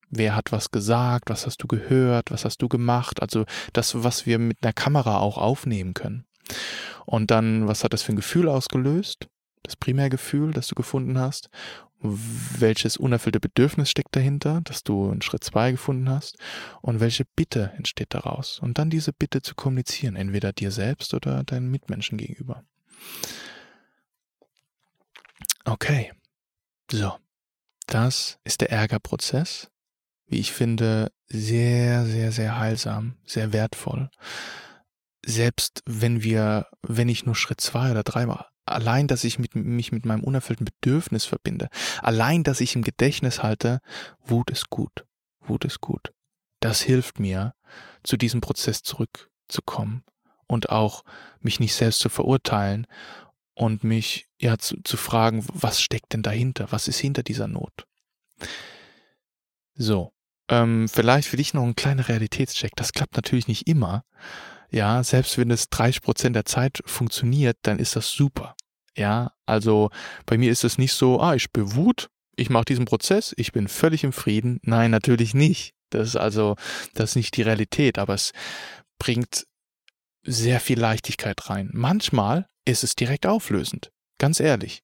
[0.10, 1.30] Wer hat was gesagt?
[1.30, 2.32] Was hast du gehört?
[2.32, 3.22] Was hast du gemacht?
[3.22, 6.26] Also das, was wir mit einer Kamera auch aufnehmen können.
[7.06, 9.28] Und dann, was hat das für ein Gefühl ausgelöst?
[9.64, 11.50] Das Primärgefühl, das du gefunden hast
[12.00, 16.38] welches unerfüllte Bedürfnis steckt dahinter, dass du in Schritt zwei gefunden hast
[16.82, 18.60] und welche Bitte entsteht daraus.
[18.60, 22.64] Und dann diese Bitte zu kommunizieren, entweder dir selbst oder deinen Mitmenschen gegenüber.
[25.66, 26.14] Okay,
[26.92, 27.14] so,
[27.88, 29.70] das ist der Ärgerprozess,
[30.28, 34.10] wie ich finde, sehr, sehr, sehr heilsam, sehr wertvoll.
[35.26, 39.92] Selbst wenn wir, wenn ich nur Schritt zwei oder dreimal allein, dass ich mit, mich
[39.92, 41.70] mit meinem unerfüllten Bedürfnis verbinde,
[42.02, 43.80] allein, dass ich im Gedächtnis halte,
[44.26, 45.06] Wut ist gut,
[45.42, 46.12] Wut ist gut.
[46.60, 47.54] Das hilft mir,
[48.04, 50.04] zu diesem Prozess zurückzukommen
[50.48, 51.04] und auch
[51.40, 52.88] mich nicht selbst zu verurteilen
[53.54, 56.68] und mich ja zu, zu fragen, was steckt denn dahinter?
[56.72, 57.86] Was ist hinter dieser Not?
[59.74, 60.14] So,
[60.50, 62.72] ähm, vielleicht für dich noch ein kleiner Realitätscheck.
[62.76, 64.04] Das klappt natürlich nicht immer.
[64.70, 68.56] Ja, selbst wenn es 30 Prozent der Zeit funktioniert, dann ist das super.
[68.98, 69.90] Ja, also
[70.26, 73.52] bei mir ist es nicht so, ah, ich spüre Wut, ich mache diesen Prozess, ich
[73.52, 74.60] bin völlig im Frieden.
[74.64, 75.74] Nein, natürlich nicht.
[75.90, 76.56] Das ist also,
[76.94, 78.32] das ist nicht die Realität, aber es
[79.00, 79.46] bringt
[80.24, 81.70] sehr viel Leichtigkeit rein.
[81.74, 83.92] Manchmal ist es direkt auflösend.
[84.18, 84.82] Ganz ehrlich.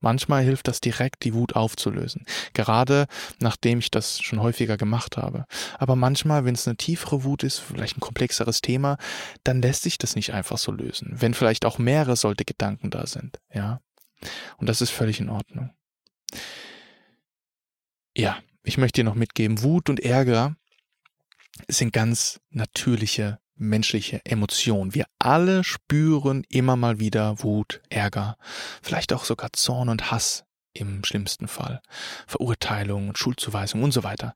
[0.00, 2.26] Manchmal hilft das direkt, die Wut aufzulösen.
[2.52, 3.06] Gerade
[3.38, 5.46] nachdem ich das schon häufiger gemacht habe.
[5.78, 8.98] Aber manchmal, wenn es eine tiefere Wut ist, vielleicht ein komplexeres Thema,
[9.44, 11.14] dann lässt sich das nicht einfach so lösen.
[11.16, 13.80] Wenn vielleicht auch mehrere solche Gedanken da sind, ja.
[14.56, 15.70] Und das ist völlig in Ordnung.
[18.16, 20.56] Ja, ich möchte dir noch mitgeben, Wut und Ärger
[21.68, 24.94] sind ganz natürliche menschliche Emotion.
[24.94, 28.36] Wir alle spüren immer mal wieder Wut, Ärger,
[28.82, 31.80] vielleicht auch sogar Zorn und Hass im schlimmsten Fall,
[32.26, 34.34] Verurteilung und Schuldzuweisung und so weiter.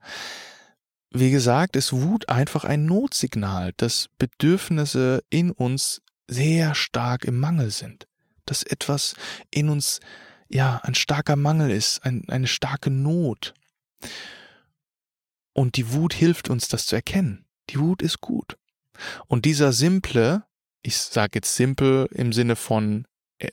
[1.10, 7.70] Wie gesagt, ist Wut einfach ein Notsignal, dass Bedürfnisse in uns sehr stark im Mangel
[7.70, 8.06] sind,
[8.46, 9.16] dass etwas
[9.50, 10.00] in uns
[10.48, 13.54] ja ein starker Mangel ist, ein, eine starke Not.
[15.52, 17.44] Und die Wut hilft uns, das zu erkennen.
[17.70, 18.56] Die Wut ist gut.
[19.26, 20.44] Und dieser simple,
[20.82, 23.06] ich sage jetzt simpel im Sinne von,
[23.38, 23.50] äh,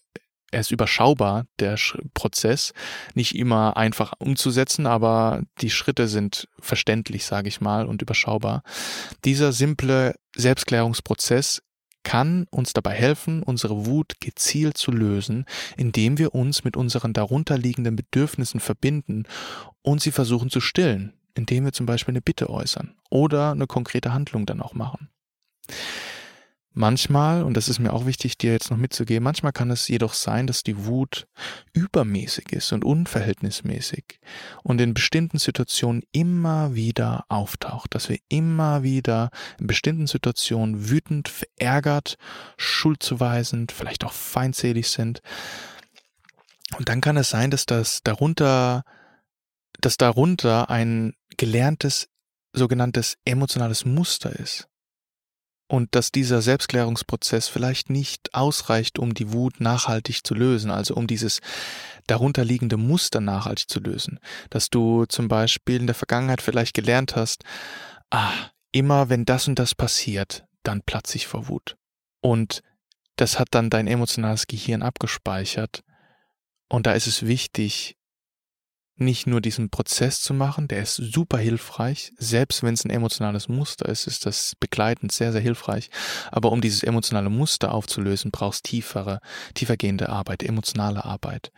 [0.51, 1.77] er ist überschaubar, der
[2.13, 2.73] Prozess,
[3.13, 8.63] nicht immer einfach umzusetzen, aber die Schritte sind verständlich, sage ich mal, und überschaubar.
[9.25, 11.61] Dieser simple Selbstklärungsprozess
[12.03, 17.97] kann uns dabei helfen, unsere Wut gezielt zu lösen, indem wir uns mit unseren darunterliegenden
[17.97, 19.25] Bedürfnissen verbinden
[19.81, 24.13] und sie versuchen zu stillen, indem wir zum Beispiel eine Bitte äußern oder eine konkrete
[24.13, 25.09] Handlung dann auch machen.
[26.79, 30.13] Manchmal, und das ist mir auch wichtig, dir jetzt noch mitzugeben, manchmal kann es jedoch
[30.13, 31.25] sein, dass die Wut
[31.73, 34.19] übermäßig ist und unverhältnismäßig
[34.61, 41.29] und in bestimmten Situationen immer wieder auftaucht, dass wir immer wieder in bestimmten Situationen wütend,
[41.29, 42.17] verärgert,
[42.57, 45.23] schuldzuweisend, vielleicht auch feindselig sind.
[46.77, 48.83] Und dann kann es sein, dass das darunter,
[49.81, 52.07] dass darunter ein gelerntes
[52.53, 54.69] sogenanntes emotionales Muster ist
[55.67, 61.07] und dass dieser Selbstklärungsprozess vielleicht nicht ausreicht, um die Wut nachhaltig zu lösen, also um
[61.07, 61.41] dieses
[62.07, 64.19] darunterliegende Muster nachhaltig zu lösen.
[64.49, 67.43] Dass du zum Beispiel in der Vergangenheit vielleicht gelernt hast,
[68.09, 68.31] ah,
[68.71, 71.75] immer wenn das und das passiert, dann platze ich vor Wut.
[72.21, 72.61] Und
[73.17, 75.83] das hat dann dein emotionales Gehirn abgespeichert.
[76.69, 77.96] Und da ist es wichtig,
[78.99, 83.47] nicht nur diesen Prozess zu machen, der ist super hilfreich, selbst wenn es ein emotionales
[83.47, 85.89] Muster ist, ist das begleitend sehr, sehr hilfreich.
[86.31, 89.19] Aber um dieses emotionale Muster aufzulösen, brauchst tiefere,
[89.53, 91.51] tiefergehende Arbeit, emotionale Arbeit.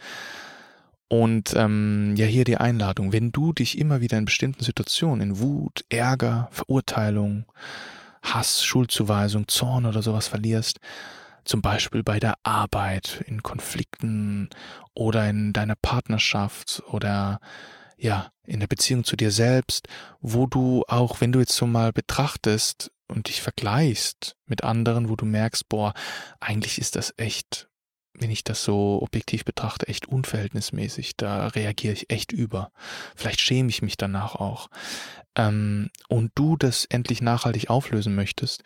[1.07, 5.39] Und ähm, ja, hier die Einladung, wenn du dich immer wieder in bestimmten Situationen, in
[5.39, 7.45] Wut, Ärger, Verurteilung,
[8.21, 10.79] Hass, Schuldzuweisung, Zorn oder sowas verlierst,
[11.45, 14.49] zum Beispiel bei der Arbeit, in Konflikten
[14.93, 17.39] oder in deiner Partnerschaft oder
[17.97, 19.87] ja, in der Beziehung zu dir selbst,
[20.21, 25.15] wo du auch, wenn du jetzt so mal betrachtest und dich vergleichst mit anderen, wo
[25.15, 25.93] du merkst, boah,
[26.39, 27.67] eigentlich ist das echt,
[28.13, 31.17] wenn ich das so objektiv betrachte, echt unverhältnismäßig.
[31.17, 32.71] Da reagiere ich echt über.
[33.15, 34.69] Vielleicht schäme ich mich danach auch.
[35.35, 38.63] Ähm, und du das endlich nachhaltig auflösen möchtest,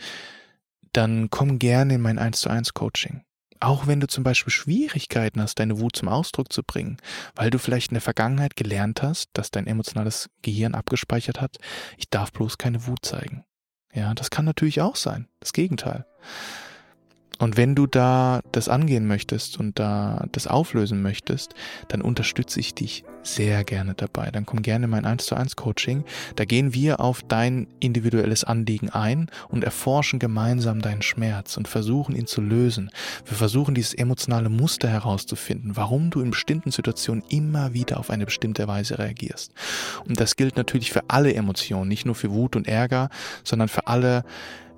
[0.94, 3.24] dann komm gerne in mein 1 zu 1 Coaching.
[3.60, 6.98] Auch wenn du zum Beispiel Schwierigkeiten hast, deine Wut zum Ausdruck zu bringen,
[7.36, 11.58] weil du vielleicht in der Vergangenheit gelernt hast, dass dein emotionales Gehirn abgespeichert hat,
[11.98, 13.46] ich darf bloß keine Wut zeigen.
[13.94, 15.30] Ja, das kann natürlich auch sein.
[15.40, 16.06] Das Gegenteil.
[17.40, 21.56] Und wenn du da das angehen möchtest und da das auflösen möchtest,
[21.88, 24.30] dann unterstütze ich dich sehr gerne dabei.
[24.32, 26.04] Dann komm gerne in mein 1 zu 1 Coaching.
[26.36, 32.16] Da gehen wir auf dein individuelles Anliegen ein und erforschen gemeinsam deinen Schmerz und versuchen
[32.16, 32.92] ihn zu lösen.
[33.26, 38.26] Wir versuchen dieses emotionale Muster herauszufinden, warum du in bestimmten Situationen immer wieder auf eine
[38.26, 39.54] bestimmte Weise reagierst.
[40.08, 43.10] Und das gilt natürlich für alle Emotionen, nicht nur für Wut und Ärger,
[43.44, 44.24] sondern für alle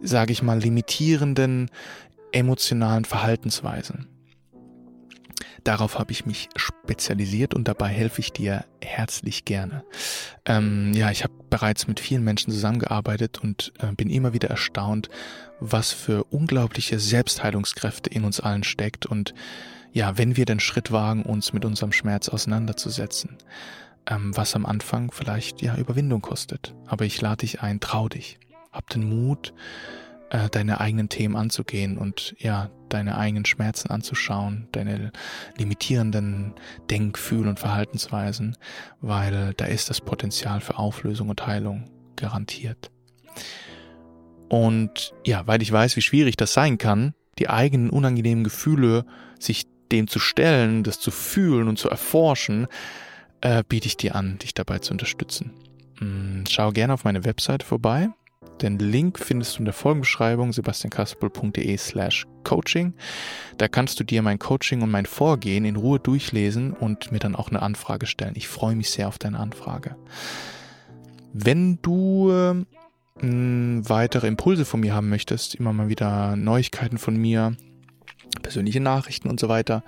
[0.01, 1.69] sage ich mal, limitierenden
[2.31, 4.07] emotionalen Verhaltensweisen.
[5.63, 9.83] Darauf habe ich mich spezialisiert und dabei helfe ich dir herzlich gerne.
[10.45, 15.09] Ähm, ja, ich habe bereits mit vielen Menschen zusammengearbeitet und äh, bin immer wieder erstaunt,
[15.59, 19.33] was für unglaubliche Selbstheilungskräfte in uns allen steckt und
[19.91, 23.37] ja, wenn wir den Schritt wagen, uns mit unserem Schmerz auseinanderzusetzen,
[24.07, 26.75] ähm, was am Anfang vielleicht ja Überwindung kostet.
[26.85, 28.37] Aber ich lade dich ein, trau dich,
[28.71, 29.53] hab den Mut,
[30.29, 35.11] äh, deine eigenen Themen anzugehen und ja, deine eigenen Schmerzen anzuschauen, deine
[35.57, 36.53] limitierenden
[36.89, 38.57] Denk-, Fühl- und Verhaltensweisen,
[39.01, 42.91] weil da ist das Potenzial für Auflösung und Heilung garantiert.
[44.49, 49.05] Und ja, weil ich weiß, wie schwierig das sein kann, die eigenen unangenehmen Gefühle,
[49.39, 52.67] sich dem zu stellen, das zu fühlen und zu erforschen,
[53.41, 55.51] äh, biete ich dir an, dich dabei zu unterstützen.
[55.99, 58.09] Mm, schau gerne auf meine Webseite vorbei
[58.61, 62.93] den Link findest du in der Folgenbeschreibung sebastiankaspel.de slash coaching.
[63.57, 67.35] Da kannst du dir mein Coaching und mein Vorgehen in Ruhe durchlesen und mir dann
[67.35, 68.33] auch eine Anfrage stellen.
[68.35, 69.95] Ich freue mich sehr auf deine Anfrage.
[71.33, 72.65] Wenn du äh,
[73.21, 77.55] weitere Impulse von mir haben möchtest, immer mal wieder Neuigkeiten von mir,
[78.41, 79.83] persönliche Nachrichten und so weiter,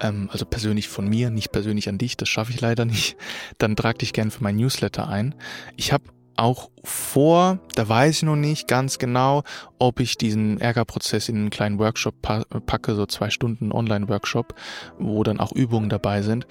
[0.00, 3.16] ähm, also persönlich von mir, nicht persönlich an dich, das schaffe ich leider nicht,
[3.58, 5.34] dann trag dich gerne für mein Newsletter ein.
[5.76, 6.04] Ich habe
[6.38, 9.42] auch vor, da weiß ich noch nicht ganz genau,
[9.78, 14.54] ob ich diesen Ärgerprozess in einen kleinen Workshop packe, so zwei Stunden Online-Workshop,
[14.98, 16.46] wo dann auch Übungen dabei sind.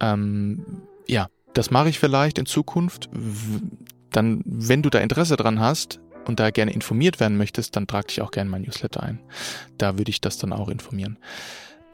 [0.00, 3.10] Ähm, ja, das mache ich vielleicht in Zukunft.
[4.10, 8.08] Dann, wenn du da Interesse dran hast und da gerne informiert werden möchtest, dann trag
[8.08, 9.20] dich auch gerne mein Newsletter ein.
[9.76, 11.18] Da würde ich das dann auch informieren.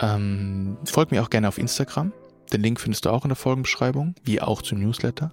[0.01, 2.13] Ähm, folg mir auch gerne auf Instagram.
[2.53, 5.33] Den Link findest du auch in der Folgenbeschreibung, wie auch zum Newsletter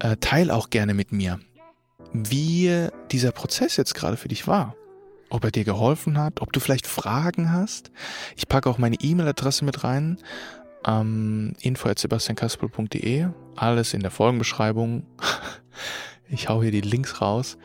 [0.00, 1.40] äh, teil auch gerne mit mir,
[2.12, 4.74] wie dieser Prozess jetzt gerade für dich war.
[5.28, 7.90] Ob er dir geholfen hat, ob du vielleicht Fragen hast.
[8.36, 10.18] Ich packe auch meine E-Mail-Adresse mit rein.
[10.86, 13.28] Ähm, info.sebastiankaspel.de.
[13.56, 15.04] Alles in der Folgenbeschreibung.
[16.28, 17.58] ich hau hier die Links raus.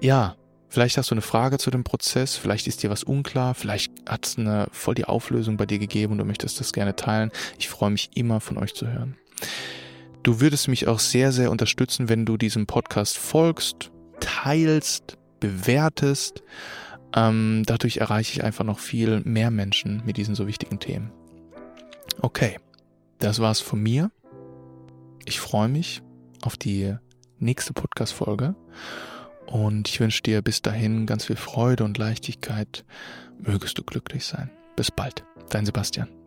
[0.00, 0.36] Ja,
[0.68, 4.26] vielleicht hast du eine Frage zu dem Prozess, vielleicht ist dir was unklar, vielleicht hat
[4.26, 7.30] es eine voll die Auflösung bei dir gegeben und du möchtest das gerne teilen.
[7.58, 9.16] Ich freue mich immer von euch zu hören.
[10.22, 16.44] Du würdest mich auch sehr, sehr unterstützen, wenn du diesem Podcast folgst, teilst, bewertest.
[17.14, 21.10] Ähm, dadurch erreiche ich einfach noch viel mehr Menschen mit diesen so wichtigen Themen.
[22.20, 22.58] Okay,
[23.18, 24.12] das war's von mir.
[25.24, 26.02] Ich freue mich
[26.42, 26.94] auf die
[27.38, 28.54] nächste Podcast-Folge
[29.46, 32.84] und ich wünsche dir bis dahin ganz viel Freude und Leichtigkeit.
[33.38, 34.50] Mögest du glücklich sein.
[34.76, 36.21] Bis bald, dein Sebastian.